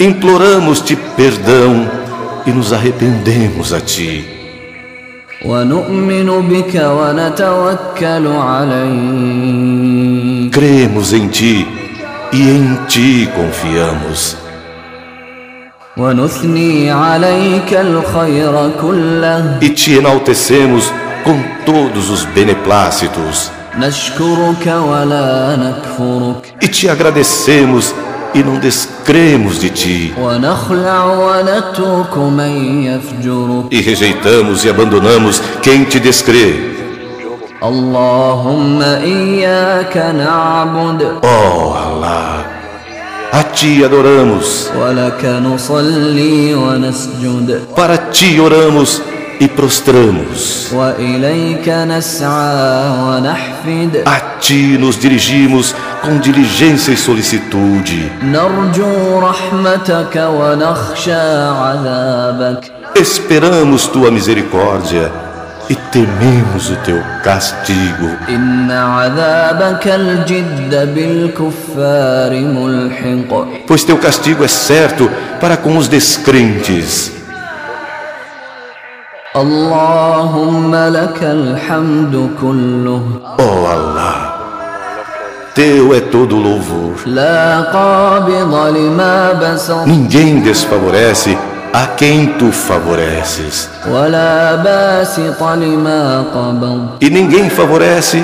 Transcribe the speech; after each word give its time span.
Imploramos-te 0.00 0.96
perdão 1.16 1.88
e 2.44 2.50
nos 2.50 2.72
arrependemos 2.72 3.72
a 3.72 3.80
ti. 3.80 4.24
Cremos 10.50 11.12
em 11.12 11.28
ti 11.28 11.64
e 12.32 12.50
em 12.50 12.74
ti 12.88 13.28
confiamos. 13.36 14.36
E 19.62 19.70
te 19.70 19.92
enaltecemos 19.92 20.92
com 21.22 21.40
todos 21.64 22.10
os 22.10 22.24
beneplácitos. 22.24 23.52
E 26.60 26.68
te 26.68 26.88
agradecemos 26.88 27.94
e 28.34 28.42
não 28.42 28.58
descremos 28.58 29.58
de 29.58 29.70
ti. 29.70 30.14
E 33.70 33.80
rejeitamos 33.80 34.64
e 34.64 34.68
abandonamos 34.68 35.42
quem 35.62 35.84
te 35.84 35.98
descrê. 36.00 36.72
Oh 41.22 41.72
Allah, 41.74 42.44
a 43.32 43.42
ti 43.44 43.82
adoramos. 43.84 44.70
Para 47.74 47.96
ti 47.98 48.38
oramos 48.40 49.00
e 49.40 49.48
prostramos. 49.48 50.70
A 54.06 54.20
ti 54.38 54.78
nos 54.78 54.98
dirigimos 54.98 55.74
com 56.02 56.18
diligência 56.18 56.92
e 56.92 56.96
solicitude. 56.96 58.12
Esperamos 62.94 63.86
tua 63.86 64.10
misericórdia 64.10 65.10
e 65.68 65.74
tememos 65.74 66.70
o 66.70 66.76
teu 66.76 67.02
castigo. 67.22 68.10
Pois 73.66 73.84
teu 73.84 73.98
castigo 73.98 74.44
é 74.44 74.48
certo 74.48 75.10
para 75.40 75.56
com 75.56 75.76
os 75.76 75.88
descrentes. 75.88 77.23
اللهم 79.35 80.75
لك 80.75 81.19
الحمد 81.23 82.29
كله 82.41 83.01
Oh 83.37 83.61
Allah, 83.75 84.17
teu 85.55 85.93
é 85.93 85.99
todo 86.01 86.35
louvor. 86.35 87.07
لا 87.07 87.61
قابض 87.61 88.53
لما 88.77 89.33
بسط 89.33 89.85
Ninguém 89.87 90.41
desfavorece 90.41 91.37
a 91.73 91.85
quem 91.99 92.27
tu 92.39 92.51
favoreces. 92.51 93.67
ولا 93.91 94.55
باسط 94.55 95.41
لما 95.43 96.23
قبض 96.33 96.87
E 97.01 97.09
ninguém 97.09 97.49
favorece 97.49 98.17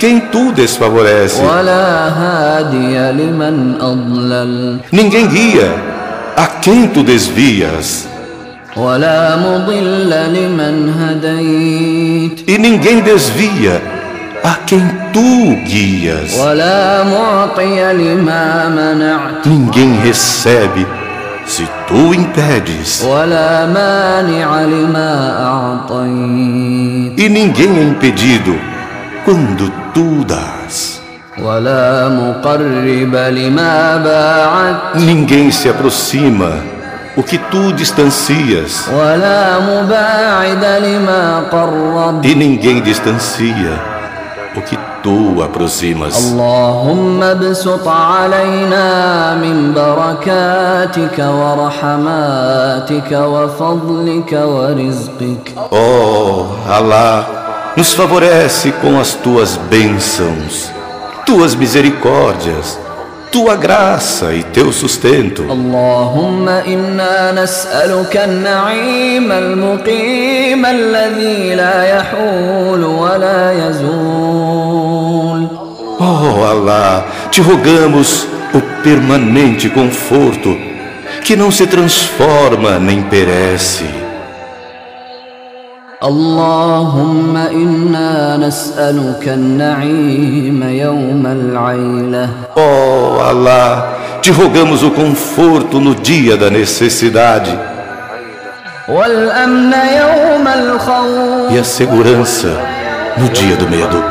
quem 0.00 0.20
tu 0.32 0.52
desfavorece. 0.52 1.40
ولا 1.44 2.08
هادي 2.08 3.12
لمن 3.22 3.74
أضلل 3.80 4.78
Ninguém 4.92 5.26
guia 5.28 5.68
a 6.36 6.46
quem 6.64 6.88
tu 6.88 7.02
desvias. 7.02 8.06
E 12.45 12.57
ninguém 12.57 12.99
desvia 12.99 13.81
a 14.43 14.55
quem 14.65 14.81
tu 15.13 15.55
guias. 15.65 16.33
Ninguém 19.45 19.93
recebe 20.01 20.85
se 21.45 21.65
tu 21.87 22.13
impedes. 22.13 23.01
E 27.17 27.29
ninguém 27.29 27.77
é 27.79 27.83
impedido 27.83 28.59
quando 29.23 29.71
tu 29.93 30.25
dás. 30.25 31.01
Ninguém 34.95 35.49
se 35.51 35.69
aproxima 35.69 36.74
o 37.17 37.23
que 37.23 37.37
tu 37.37 37.71
distancias. 37.73 38.89
E 42.23 42.35
ninguém 42.35 42.81
distancia 42.81 43.95
o 44.55 44.61
que 44.61 44.77
tu 45.01 45.41
aproximas. 45.43 46.15
Allahumma 46.15 47.35
min 49.39 49.73
wa 49.73 50.15
wa. 54.45 55.67
Oh, 55.71 56.47
Allah, 56.69 57.73
nos 57.77 57.93
favorece 57.93 58.71
com 58.81 58.99
as 58.99 59.13
tuas 59.13 59.57
bênçãos, 59.57 60.71
tuas 61.25 61.55
misericórdias 61.55 62.79
tua 63.35 63.57
graça 63.57 64.33
e 64.33 64.43
teu 64.43 64.71
sustento. 64.71 65.43
Allahumma 65.43 66.63
inna 66.65 67.33
nas'aluka 67.33 68.23
an-na'im 68.23 69.29
al-muqim 69.29 70.63
alladhi 70.63 71.53
la 71.53 71.83
yahul 71.83 72.81
wa 73.01 73.17
la 73.17 73.51
yazul. 73.51 75.41
Oh 75.99 76.45
Allah, 76.45 77.05
te 77.29 77.41
rogamos 77.41 78.25
o 78.53 78.61
permanente 78.81 79.67
conforto 79.69 80.55
que 81.25 81.35
não 81.35 81.51
se 81.51 81.67
transforma 81.67 82.79
nem 82.79 83.03
perece 83.03 84.04
اللهم 86.04 87.36
إنا 87.36 88.36
نسألك 88.36 89.28
النعيم 89.28 90.62
يوم 90.62 91.26
العيلة 91.26 92.28
Oh, 92.56 93.20
Allah, 93.20 93.72
te 94.22 94.30
rogamos 94.30 94.82
o 94.82 94.90
conforto 94.90 95.78
no 95.80 95.94
dia 95.94 96.36
da 96.36 96.50
necessidade 96.50 97.58
والأمن 98.88 99.72
يوم 99.72 100.48
الخوف 100.48 101.52
e 101.52 101.58
a 101.58 101.64
segurança 101.64 102.52
no 103.18 103.28
dia 103.28 103.56
do 103.56 103.68
medo. 103.68 104.02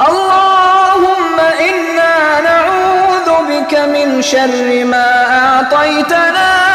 اللهم 0.00 1.36
إنا 1.68 2.40
نعوذ 2.48 3.28
بك 3.48 3.72
من 3.94 4.22
شر 4.22 4.84
ما 4.84 5.08
أعطيتنا 5.38 6.65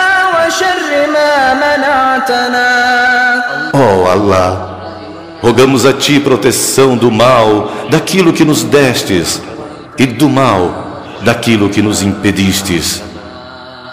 Allah, 4.11 5.37
rogamos 5.41 5.85
a 5.85 5.93
Ti 5.93 6.19
proteção 6.19 6.97
do 6.97 7.11
mal, 7.11 7.71
daquilo 7.89 8.33
que 8.33 8.43
nos 8.45 8.63
destes, 8.63 9.41
e 9.97 10.05
do 10.05 10.29
mal, 10.29 11.17
daquilo 11.23 11.69
que 11.69 11.81
nos 11.81 12.01
impedistes. 12.01 13.01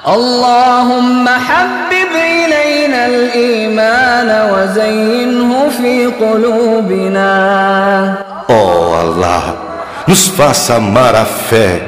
اللهم 0.05 1.29
حبب 1.29 2.13
إلينا 2.13 3.07
الإيمان 3.07 4.51
وزينه 4.53 5.69
في 5.69 6.07
قلوبنا 6.07 7.33
Oh 8.49 8.93
Allah, 8.95 9.45
nos 10.07 10.29
faça 10.29 10.75
amar 10.75 11.15
a 11.15 11.25
fé 11.25 11.81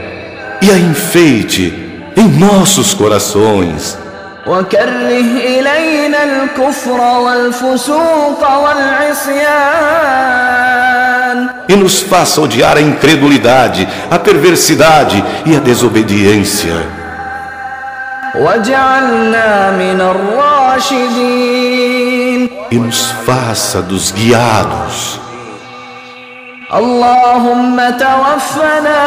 e 0.63 0.71
a 0.71 0.79
enfeite 0.79 1.87
em 2.17 2.29
nossos 2.29 2.95
corações. 2.95 3.99
وكره 4.51 5.11
إلينا 5.43 6.25
الكفر 6.25 7.01
والفسوق 7.01 8.43
والعصيان 10.37 11.49
E 11.69 11.75
nos 11.77 12.01
faça 12.01 12.41
odiar 12.41 12.77
a 12.77 12.81
incredulidade, 12.81 13.89
a 14.11 14.19
perversidade 14.19 15.23
e 15.45 15.57
a 15.57 15.61
desobediência. 15.61 16.77
واجعلنا 18.35 19.71
من 19.71 20.01
الراشدين 21.17 22.51
E 22.73 22.77
nos 22.79 23.11
faça 23.27 23.83
dos 23.83 24.11
guiados. 24.13 25.19
اللهم 26.75 27.77
توفنا 27.99 29.01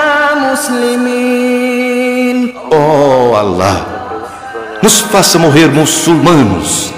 مسلمين 0.51 2.53
Oh 2.71 3.35
Allah, 3.35 3.77
nos 4.84 5.00
faça 5.00 5.38
morrer 5.38 5.68
muçulmanos. 5.68 6.92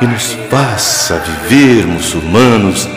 E 0.00 0.06
nos 0.06 0.32
faça 0.50 1.22
viver 1.46 1.86
muçulmanos. 1.86 2.88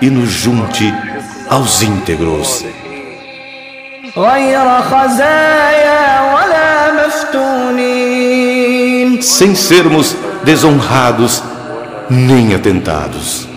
E 0.00 0.08
nos 0.08 0.30
junte 0.30 0.94
aos 1.50 1.82
íntegros. 1.82 2.64
Sem 9.20 9.54
sermos 9.54 10.16
desonrados 10.42 11.42
nem 12.08 12.54
atentados. 12.54 13.49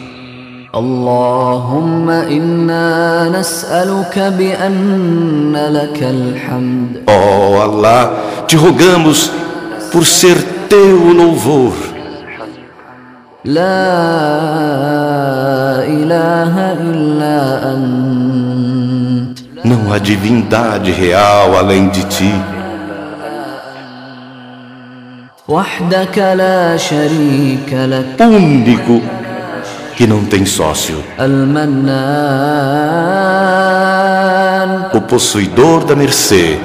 اللهم 0.74 2.10
إنا 2.10 3.28
نسألك 3.40 4.18
بأن 4.18 5.56
لك 5.72 6.02
الحمد 6.02 7.02
Ó 7.08 7.60
Allah, 7.66 8.10
te 8.46 8.56
rogamos 8.56 9.30
por 9.92 10.04
ser 10.04 10.36
teu 10.68 10.98
louvor. 11.20 11.72
لا 13.44 13.88
إله 15.88 16.54
إلا 16.72 17.72
أنت 17.74 19.38
Não 19.64 19.92
há 19.92 19.98
divindade 19.98 20.90
real 20.92 21.56
além 21.56 21.88
de 21.88 22.02
ti. 22.04 22.32
وحدك 25.48 26.18
لا 26.18 26.76
شريك 26.76 27.72
لك 27.72 28.20
Único 28.20 29.00
que 29.95 30.07
não 30.07 30.25
tem 30.25 30.45
sócio. 30.45 31.03
O 34.93 35.01
possuidor 35.01 35.85
da 35.85 35.95
mercê. 35.95 36.59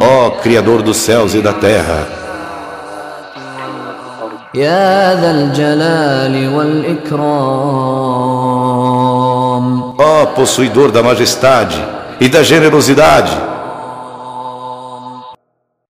Ó 0.00 0.26
oh, 0.26 0.30
Criador 0.42 0.82
dos 0.82 0.96
céus 0.96 1.34
e 1.34 1.40
da 1.42 1.52
terra. 1.52 2.06
Ó 9.98 10.22
oh, 10.22 10.26
possuidor 10.28 10.90
da 10.90 11.02
majestade 11.02 11.82
e 12.20 12.28
da 12.28 12.42
generosidade. 12.42 13.53